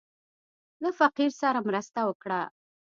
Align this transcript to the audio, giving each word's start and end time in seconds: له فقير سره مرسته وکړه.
له 0.83 0.89
فقير 0.99 1.31
سره 1.41 1.59
مرسته 1.67 1.99
وکړه. 2.05 2.41